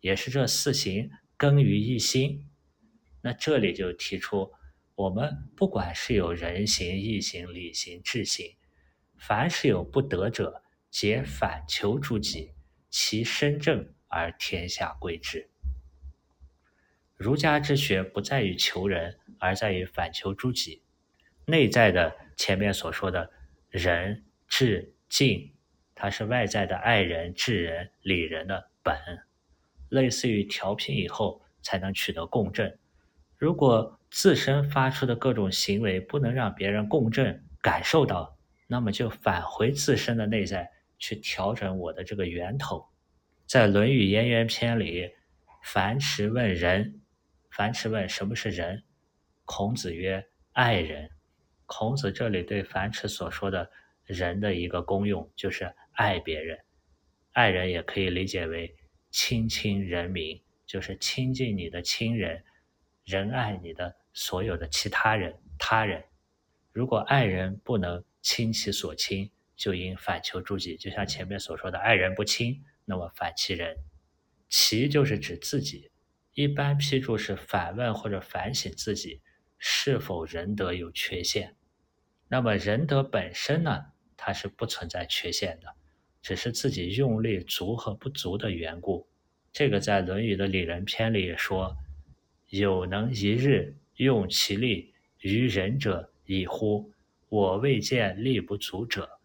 [0.00, 2.48] 也是这四行根于一心。
[3.20, 4.52] 那这里就提出，
[4.94, 8.56] 我们不管是有人行、义行、礼行、智行，
[9.18, 12.52] 凡是有不得者，皆反求诸己，
[12.90, 13.92] 其身正。
[14.08, 15.50] 而天下归之。
[17.16, 20.80] 儒家之学不在于求人，而在于反求诸己。
[21.44, 23.28] 内在的前面所说的
[23.68, 25.52] 仁、智、敬，
[25.94, 28.96] 它是外在的爱人、治人、理人的本，
[29.88, 32.78] 类似于调频以后才能取得共振。
[33.36, 38.35] 如果自身发出的各种行为不能让别人共振感受到，
[38.66, 42.86] 那么就返回自身的内在去调整我的这个源头。
[43.46, 45.10] 在《论语颜渊篇》里，
[45.62, 47.00] 樊迟问仁，
[47.50, 48.82] 樊迟问什么是仁，
[49.44, 51.10] 孔子曰：爱人。
[51.66, 53.70] 孔子这里对樊迟所说的
[54.04, 56.58] 仁的一个功用，就是爱别人。
[57.32, 58.74] 爱人也可以理解为
[59.10, 62.42] 亲亲人民，就是亲近你的亲人。
[63.04, 66.02] 仁爱你的所有的其他人、他人，
[66.72, 70.76] 如果爱人不能亲其所亲，就应反求诸己。
[70.76, 73.76] 就像前面所说的，爱人不亲，那么反其人。
[74.48, 75.92] 其就是指自己，
[76.34, 79.20] 一般批注是反问或者反省自己
[79.58, 81.54] 是否仁德有缺陷。
[82.26, 85.68] 那么仁德本身呢，它是不存在缺陷的，
[86.20, 89.06] 只是自己用力足和不足的缘故。
[89.52, 91.76] 这个在《论语》的里仁篇里也说。
[92.48, 96.92] 有能一日用其力于人者矣乎？
[97.28, 99.18] 我未见力不足者，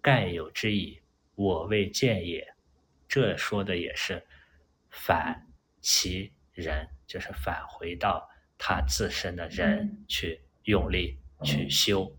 [0.00, 1.00] 盖有之矣。
[1.34, 2.46] 我未见也。
[3.08, 4.24] 这说的也是
[4.90, 5.46] 反
[5.80, 12.16] 其人，就是返回到他自身的人去用力去修。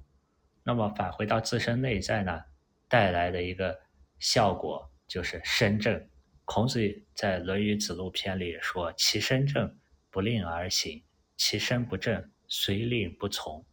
[0.63, 2.43] 那么返回到自身内在呢，
[2.87, 3.79] 带来的一个
[4.19, 6.07] 效果就是身正。
[6.43, 6.79] 孔子
[7.13, 9.77] 在《论语子路篇》里说：“其身正。”
[10.11, 11.01] 不令而行，
[11.37, 13.65] 其身不正，虽令不从。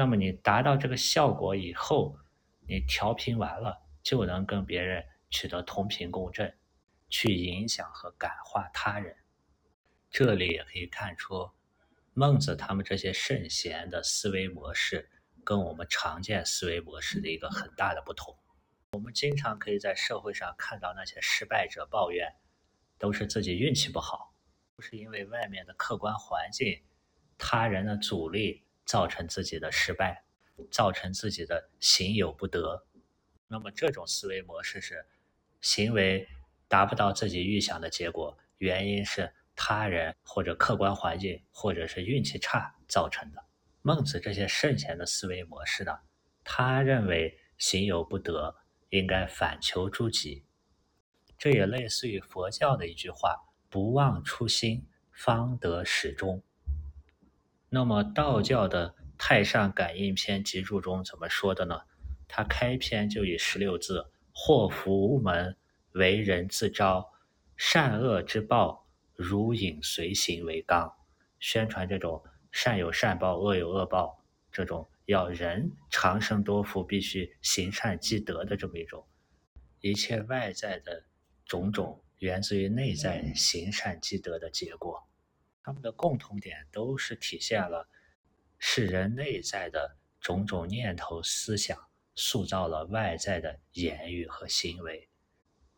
[0.00, 2.16] 那么你达到这个效果以后，
[2.66, 6.56] 你调频完了，就能跟别人取得同频共振，
[7.10, 9.14] 去影响和感化他人。
[10.10, 11.50] 这里也可以看出，
[12.14, 15.10] 孟子他们这些圣贤的思维模式，
[15.44, 18.34] 跟我们常见思维模式的一个很大的不同。
[18.92, 22.26] 我们经常可以在社会上看到那些失败者抱怨，
[22.96, 24.34] 都是自己运气不好。
[24.74, 26.80] 不是因为外面的客观环境、
[27.36, 30.24] 他人的阻力造成自己的失败，
[30.68, 32.84] 造成自己的行有不得。
[33.46, 35.06] 那么这种思维模式是
[35.60, 36.26] 行为
[36.66, 43.44] 达不到自己预想的结果，原因是他人或者客观环境或者是运气差造成的。
[43.82, 45.96] 孟子这些圣贤的思维模式呢，
[46.42, 48.56] 他认为行有不得
[48.88, 50.44] 应该反求诸己，
[51.38, 53.36] 这也类似于佛教的一句话。
[53.68, 56.42] 不忘初心，方得始终。
[57.72, 61.82] 那么道教的《太上感应篇》集注中怎么说的呢？
[62.26, 65.56] 它开篇就以十六字：“祸福无门，
[65.92, 67.12] 为人自招；
[67.56, 70.92] 善恶之报，如影随形为纲。”
[71.38, 79.06] 宣传这种善有善报，恶有恶报，这种要人长生多福，必须行善积德的这么一种
[79.80, 81.04] 一切外在的
[81.46, 82.02] 种种。
[82.18, 85.08] 源自于内在行善积德的结果，
[85.62, 87.88] 他们的共同点都是体现了
[88.58, 91.78] 是人内在的种种念头思想
[92.14, 95.08] 塑造了外在的言语和行为，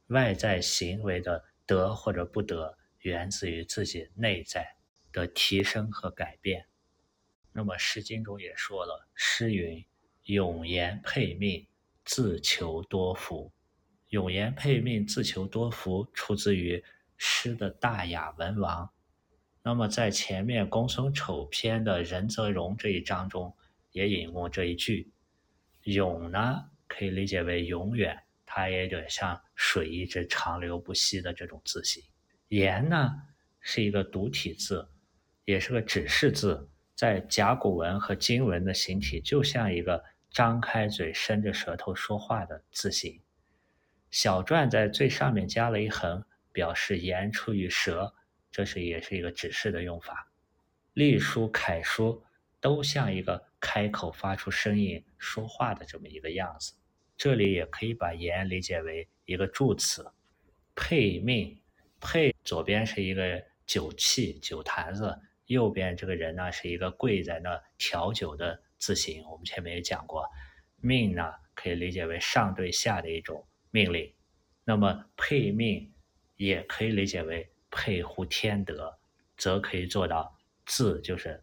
[0.09, 4.77] 外在行为的得或者不得源自于自己内在
[5.12, 6.66] 的提升和改变。
[7.53, 9.85] 那么《诗经》中也说了，诗云
[10.25, 11.66] ：“永言配命，
[12.05, 13.53] 自求多福。”
[14.09, 16.83] 永言配命，自求多福，出自于
[17.16, 18.90] 诗的大雅文王。
[19.64, 23.57] 那么在前面公孙丑篇的仁则荣这一章中，
[23.92, 25.12] 也引用这一句。
[25.85, 32.03] 永呢，可以理解为永远，它也有点像水一直长流不息的这种字形。
[32.48, 33.11] 言呢，
[33.61, 34.88] 是一个独体字，
[35.44, 43.20] 也是个指示字，在甲骨文和金文的形体，就像一个张开嘴、伸着舌头说话的字形。
[44.11, 48.12] 小篆在最上面加了一横，表示言出于舌，
[48.53, 50.31] 这是也是一个指示的用法。
[50.93, 52.23] 隶书、楷书
[52.61, 56.75] 都像一个开口发出声音说话的这么一个样子。
[57.17, 60.13] 这里也可以把言理解为一个助词。
[60.75, 61.61] 配命，
[62.00, 69.25] 配左边是一个酒器、酒坛子，右边这个人呢是一个跪在那调酒的字形。
[69.25, 70.29] 我们前面也讲过，
[70.81, 73.46] 命呢可以理解为上对下的一种。
[73.71, 74.13] 命令，
[74.65, 75.90] 那么配命
[76.37, 78.96] 也可以理解为配乎天德，
[79.37, 80.33] 则可以做到
[80.64, 81.42] 自就是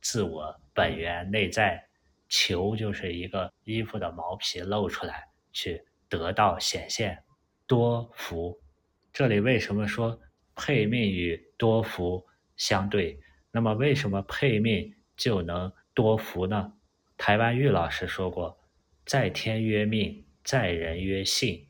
[0.00, 1.84] 自我本源内在，
[2.28, 7.24] 求就是一个衣服的毛皮露出来去得到显现，
[7.66, 8.60] 多福。
[9.12, 10.20] 这里为什么说
[10.54, 12.24] 配命与多福
[12.56, 13.18] 相对？
[13.50, 16.74] 那么为什么配命就能多福呢？
[17.16, 18.60] 台湾玉老师说过，
[19.04, 20.24] 在天曰命。
[20.42, 21.68] 在人曰信。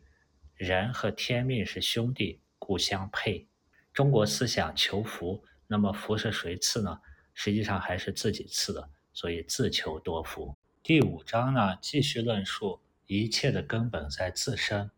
[0.55, 3.50] 人和天命是兄弟，故相配。
[3.93, 7.01] 中国思想求福，那么福是谁赐呢？
[7.35, 10.57] 实际上还是自己赐的，所以自求多福。
[10.83, 14.91] 第五章呢，继续论述一切的根本在自身。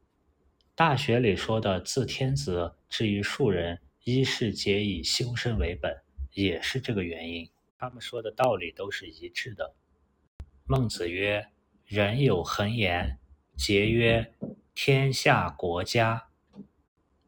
[0.74, 7.50] 大学里说的“自天子至于庶人，一是皆以修身为本”，也是这个原因。
[7.78, 9.74] 他们说的道理都是一致的。
[10.64, 11.48] 孟子曰
[11.84, 13.18] ：“人有恒言，
[13.56, 14.32] 节曰：
[14.74, 16.28] 天下国家。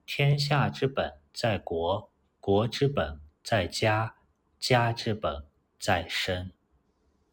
[0.07, 2.11] 天下之本在国，
[2.41, 4.15] 国之本在家，
[4.59, 5.45] 家之本
[5.79, 6.53] 在身。”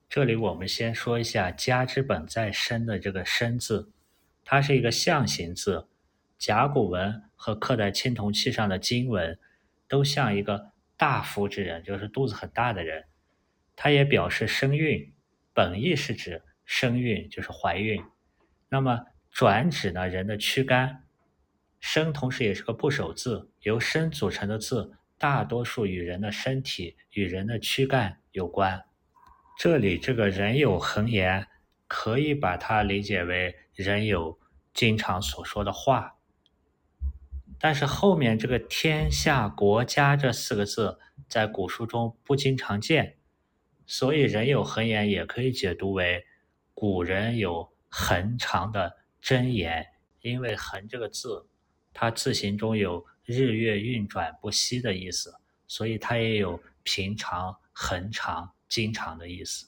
[0.10, 3.92] 这里我们先说一下“家之本在身”的这个“身”字，
[4.44, 5.88] 它是一个象形字。
[6.38, 9.40] 甲骨文和刻在青铜器上的金文，
[9.88, 13.06] 都像一个大夫之人，就是肚子很大的人。
[13.76, 15.14] 它也表示生育，
[15.54, 18.04] 本意是指生育，就是怀孕。
[18.68, 21.06] 那么转指呢人的躯干。
[21.82, 28.86] 身同时也是个部首字，由身组成的字，大多数与人的身体、与人的躯干有关。
[29.58, 31.48] 这里这个人有恒言，
[31.88, 34.40] 可以把它理解为人有
[34.74, 36.18] 经常所说的话。
[37.60, 43.18] 但是后面这个“天下国家”这四个字在古书中不经常见，
[43.88, 46.26] 所以“人有恒言”也可以解读为
[46.76, 49.88] 古人有恒长的真言。
[50.22, 51.48] 因为“恒”这个字，
[51.94, 55.36] 它字形中有日月运转不息的意思，
[55.68, 59.68] 所以它也有平常、恒常、经常的意思。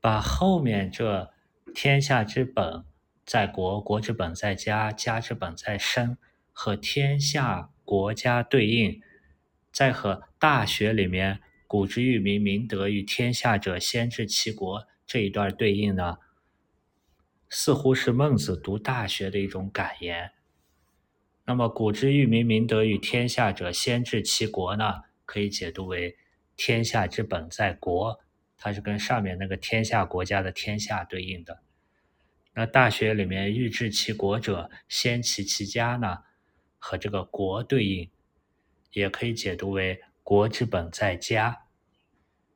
[0.00, 1.32] 把后面这
[1.74, 2.84] “天下之本
[3.24, 6.16] 在国，国之本在家，家之本在身”。
[6.54, 9.00] 和天下国家对应，
[9.72, 16.18] 再和《大学》里面“古之欲明明德于天下者，先治其国”这一段对应呢，
[17.48, 20.32] 似乎是孟子读《大学》的一种感言。
[21.44, 26.16] 那么“古之欲明明德于天下者，先治其国”呢，可以解读为
[26.56, 28.20] “天下之本在国”，
[28.56, 31.62] 它是跟上面那个“天下国家”的“天下”对应的。
[32.54, 36.18] 那《大学》里面“欲治其国者，先齐其家”呢？
[36.78, 38.10] 和这个国对应，
[38.92, 41.66] 也可以解读为国之本在家。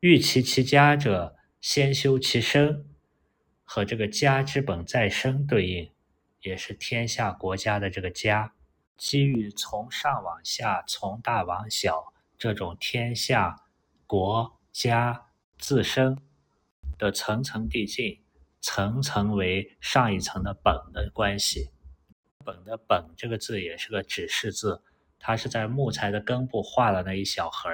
[0.01, 2.85] 欲齐其家者，先修其身。
[3.65, 5.91] 和这个家之本在身对应，
[6.41, 8.53] 也是天下国家的这个家。
[8.97, 13.65] 基于从上往下、从大往小这种天下、
[14.07, 15.27] 国家
[15.59, 16.19] 自身
[16.99, 18.23] 的层层递进，
[18.61, 21.71] 层层为上一层的本的关系。
[22.45, 24.83] 本的本这个字也是个指示字，
[25.19, 27.73] 它是在木材的根部画了那一小横，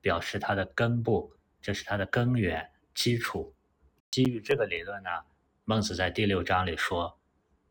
[0.00, 3.54] 表示它的根部，这是它的根源基础。
[4.10, 5.10] 基于这个理论呢，
[5.64, 7.18] 孟子在第六章里说：“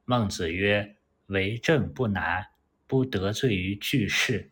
[0.06, 0.97] 孟子曰，
[1.28, 2.47] 为政不难，
[2.92, 4.52] 不得罪于句式。”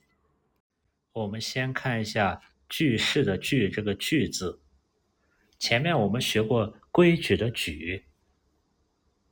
[1.12, 4.62] 我们先看一下句式的句这个句字，
[5.58, 8.06] 前面我们学过规矩的矩，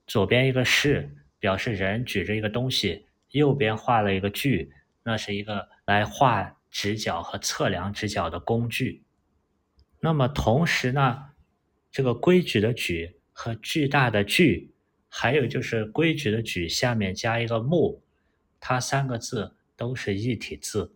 [0.06, 1.14] 左边一个是。
[1.40, 9.04] 表示人举着一个东西，右边画了一个锯，那是一个来画直角和测量直角的工具。
[10.00, 11.30] 那么同时呢，
[11.92, 14.74] 这个规矩的矩和巨大的巨，
[15.08, 18.04] 还有就是规矩的矩下面加一个木，
[18.70, 20.94] 它三个字都是一体字。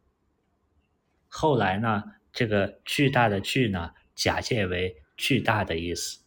[1.30, 2.04] 后来呢，
[2.34, 6.20] 这个巨大的巨呢，假借为巨大的意思，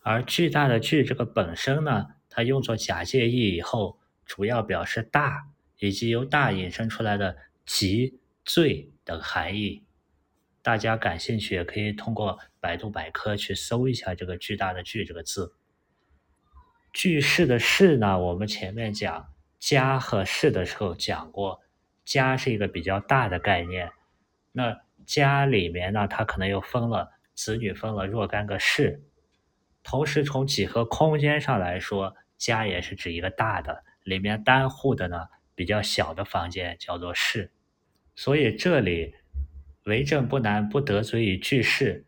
[0.00, 2.08] 而巨大的巨这个本身呢。
[2.28, 5.48] 它用作假借意以后，主要表示大，
[5.78, 9.86] 以及由大引申出来的极、最等含义。
[10.60, 15.54] 大家感兴趣也可以通过百度百科去搜一下这个“巨大的巨”这个字。
[16.92, 19.31] 句式的式呢，我们前面讲
[19.62, 21.62] 家和室的时候讲过，
[22.04, 23.92] 家是一个比较大的概念。
[24.50, 29.04] 那家里面呢，它可能又分了子女，分了若干个室。
[29.84, 37.52] 同时，从几何空间上来说，家也是指一个大的，里面单户的呢比较小的房间叫做室，
[38.16, 39.14] 所以这里
[39.84, 42.04] 为政不难，不得罪于巨室。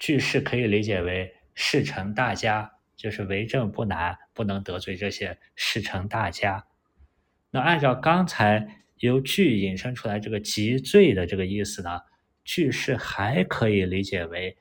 [0.00, 6.66] 巨室可以理解为事成大家，就是为政不难，不能得罪这些世成大家。
[7.50, 12.00] 那按照刚才由句引申出来这个极罪的这个意思呢，
[12.44, 14.56] 巨室还可以理解为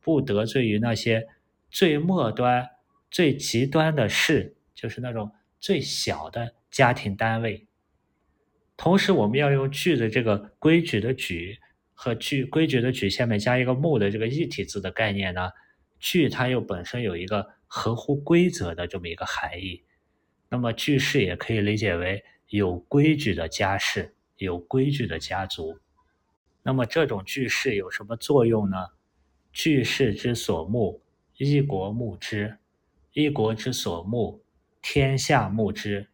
[0.00, 1.26] 不得罪于那些
[1.70, 2.68] 最末端。
[3.10, 7.66] 最极端的事，就是那种最小的家庭单位。
[8.76, 11.58] 同时，我们要用“句”的这个规矩的“矩”
[11.94, 15.48] 和“矩”规矩的“矩”下面加一个“木”的这个一体字的概念呢
[15.98, 19.84] ，“矩”它又本身有一个合乎规则的这么一个含义，
[20.48, 25.78] 那么句式也可以理解为有规矩的家世，有规矩的家族。
[26.62, 28.76] 那么这种句式有什么作用呢？
[29.52, 31.02] 句式之所慕，
[31.36, 32.56] 一国慕之；
[33.12, 34.42] 一国之所慕，
[34.80, 36.08] 天下慕之。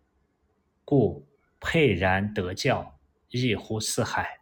[0.84, 1.26] 故
[1.60, 2.98] 沛然得教，
[3.30, 4.40] 异乎四海。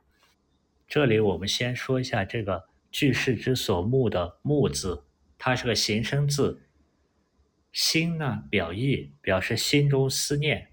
[0.88, 5.04] 这里我们先说一下这个句式之所慕的慕字，
[5.38, 6.62] 它是个形声字。
[7.72, 10.66] 心呢表意，表示心中思念；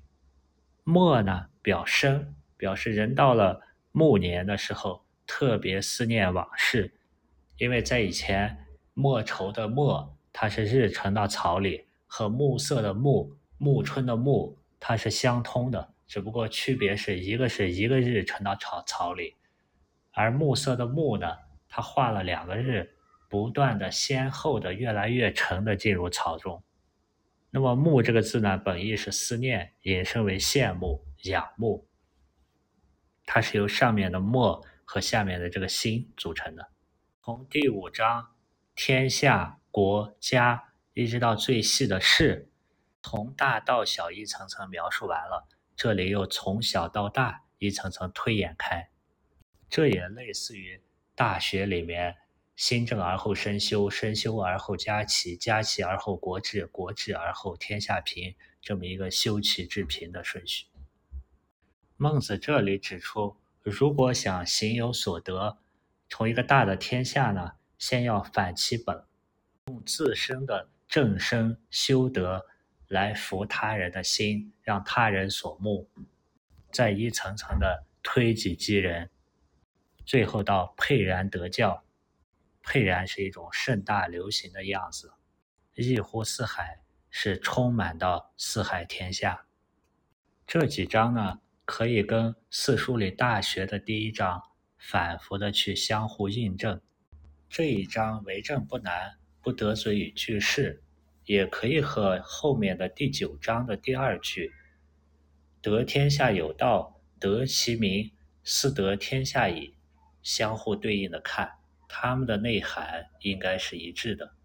[0.84, 3.62] 末呢表生，表示人到了
[3.94, 6.94] 暮年的时候特别思念往事。
[7.58, 19.36] 因为在以前，莫愁的莫，它是日沉到草里，和暮色的暮、暮春的暮，它是相通的，只不过区别是一个是一个日沉到草草里，
[20.12, 21.38] 而暮色的暮呢，
[21.70, 22.94] 它画了两个日，
[23.30, 26.62] 不断的先后的越来越沉的进入草中。
[27.52, 31.88] 那么慕这个字呢，本意是思念，引申为羡慕、仰慕，
[33.26, 36.70] 它是由上面的莫和下面的这个心组成的。
[37.24, 38.36] 从第五章
[38.76, 42.52] 天下国家一直到最细的事，
[43.02, 45.48] 从大到小一层层描述完了。
[45.76, 48.90] 这里又从小到大一层层推演开，
[49.70, 50.84] 这也类似于
[51.16, 52.16] 大学里面
[52.60, 60.66] 新政而后身修，身修而后家齐，家齐而后国治，国治而后天下平这么一个修齐治平的顺序。
[61.96, 65.58] 孟子这里指出，如果想行有所得。
[66.10, 69.06] 从一个大的天下呢，先要反其本，
[69.68, 72.46] 用自身的正身修德
[72.90, 75.90] 来服他人的心，让他人所慕，
[76.74, 79.10] 再一层层的推己及人，
[80.06, 81.86] 最后到沛然得教。
[82.72, 85.12] 沛然是一种盛大流行的样子，
[85.74, 89.48] 溢乎四海是充满到四海天下。
[90.46, 94.44] 这几章呢，可以跟四书里《大学》的第一章。
[94.78, 96.80] 反复的去相互印证，
[97.50, 100.82] 这一章为政不难，不得罪于句式，
[101.26, 104.54] 也可以和后面的第九章的第二句
[105.60, 108.10] “得天下有道，得其民，
[108.44, 109.76] 斯得天下矣”
[110.24, 111.59] 相互对应的看，
[111.90, 114.36] 他们的内涵应该是一致的。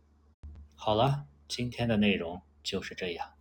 [0.75, 3.34] 好了，今天的内容就是这样。